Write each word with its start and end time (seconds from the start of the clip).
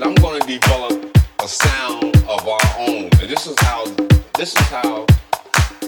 said 0.00 0.08
I'm 0.08 0.14
going 0.16 0.40
to 0.40 0.46
develop 0.46 1.18
a 1.42 1.48
sound 1.48 2.16
of 2.28 2.48
our 2.48 2.60
own, 2.78 3.04
and 3.20 3.28
this 3.28 3.46
is 3.46 3.58
how 3.60 3.84
this 4.36 4.54
is 4.54 4.66
how 4.68 5.06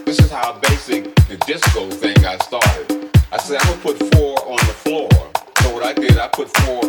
this 0.05 0.19
is 0.19 0.31
how 0.31 0.59
basic 0.61 1.15
the 1.29 1.37
disco 1.47 1.89
thing 1.91 2.15
got 2.21 2.43
started. 2.43 3.11
I 3.31 3.39
said 3.39 3.61
I'm 3.61 3.69
gonna 3.69 3.83
put 3.83 4.15
four 4.15 4.37
on 4.47 4.59
the 4.67 4.75
floor. 4.85 5.09
So 5.63 5.75
what 5.75 5.85
I 5.85 5.93
did, 5.95 6.19
I 6.19 6.29
put 6.29 6.49
four 6.59 6.82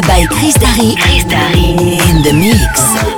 by 0.00 0.24
Chris 0.30 0.54
Dari, 0.54 0.96
Chris 0.96 1.24
Dari 1.24 1.76
In 1.76 2.22
the 2.22 2.32
mix. 2.32 3.11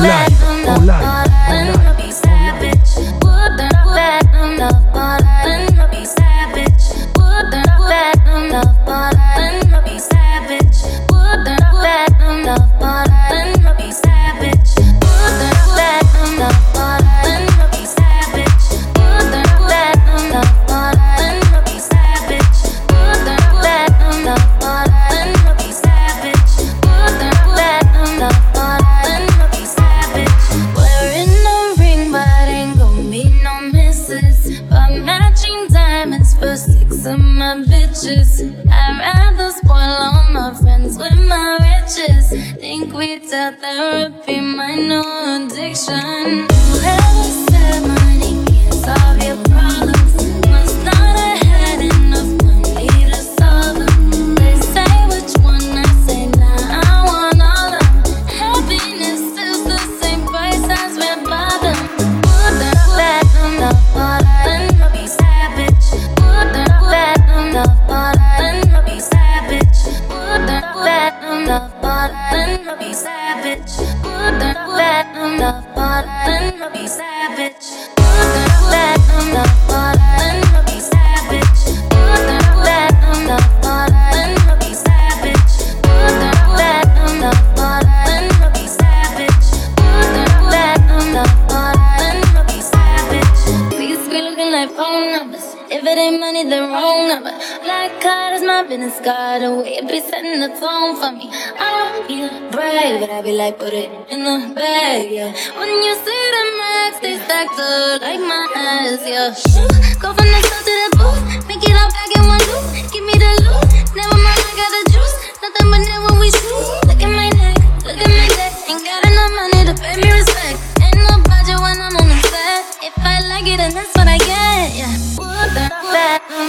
Live, 0.00 0.36
en 0.66 0.86
live, 0.86 2.01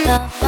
fat, 0.03 0.42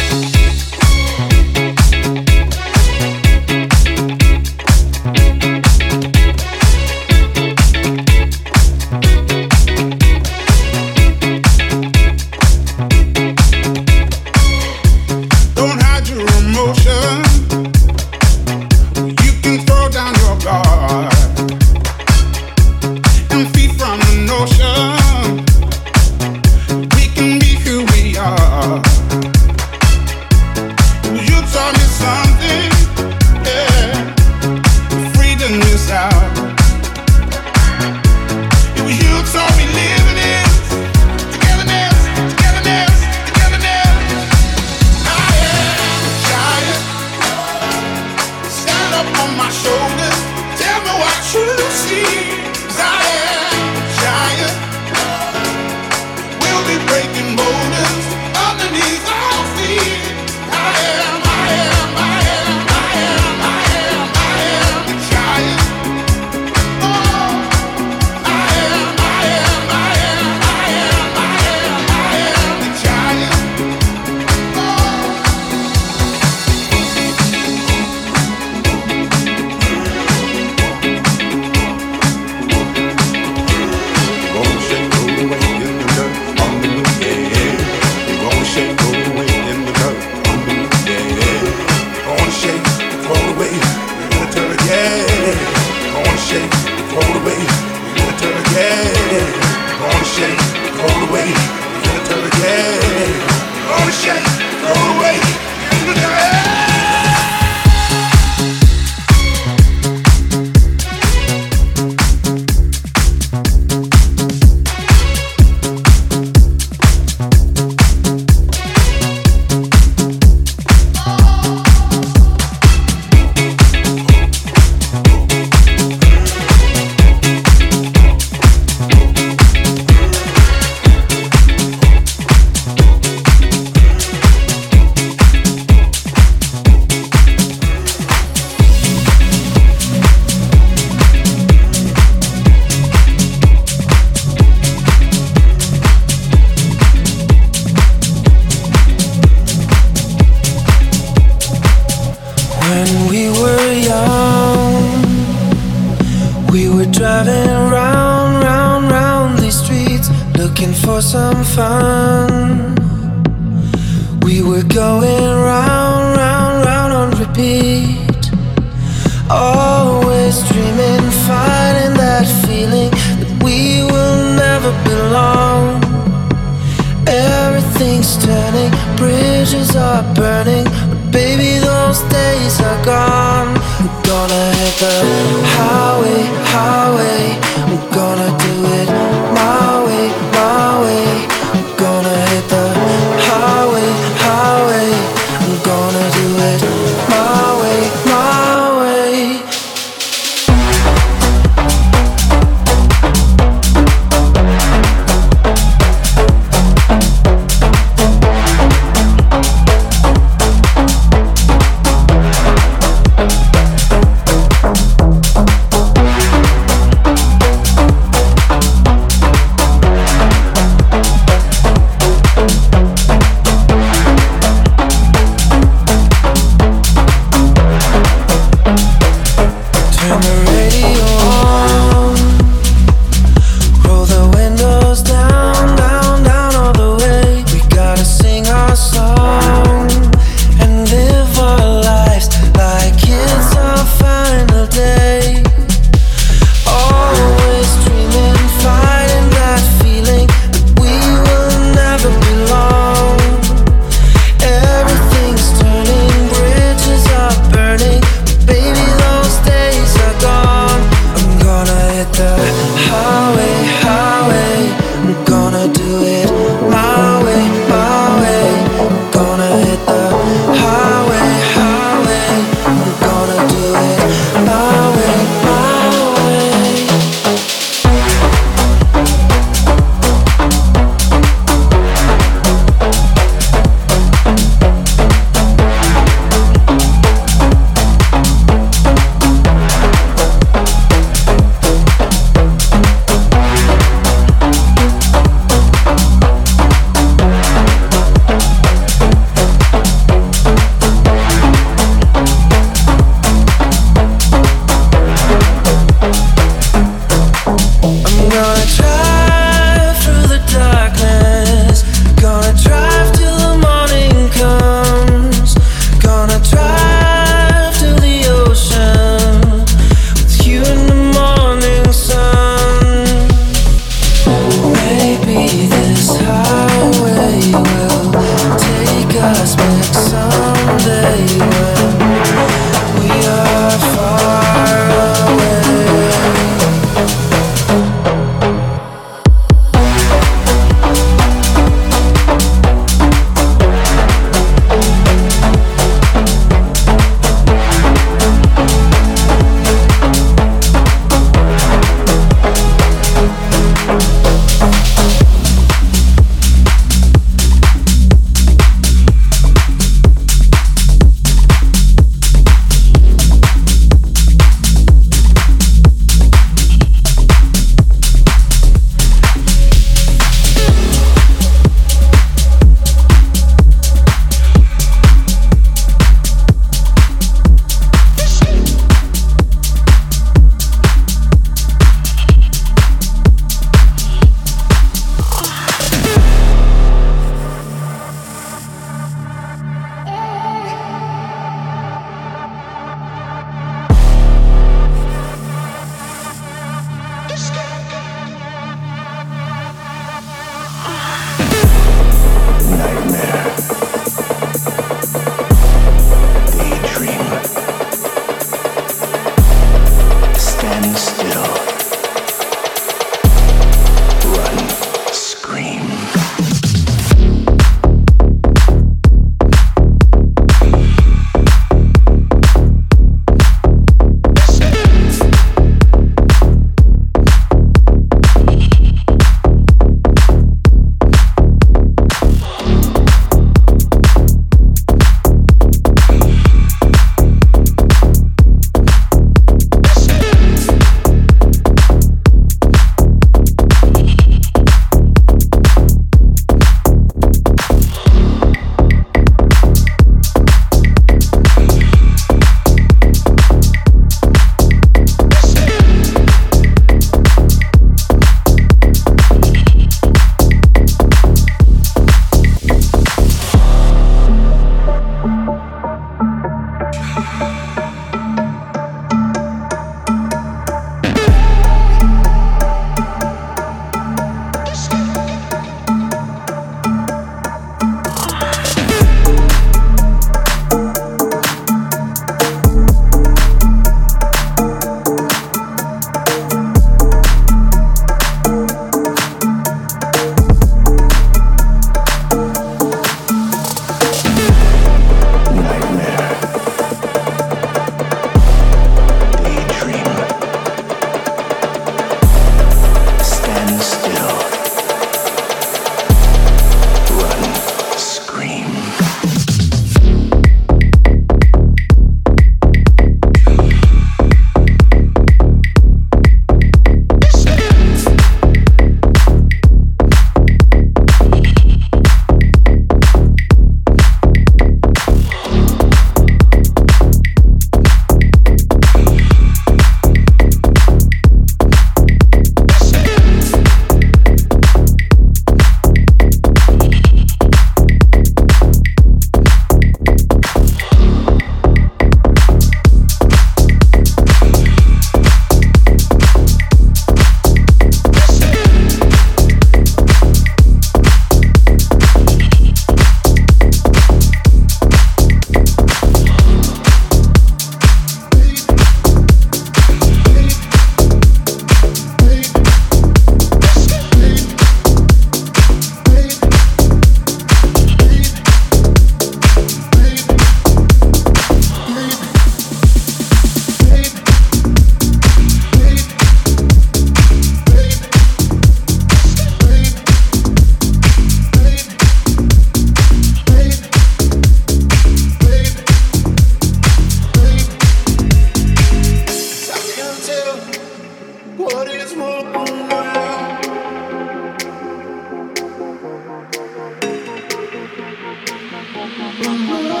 Oh. 599.43 600.00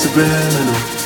Keep 0.00 0.97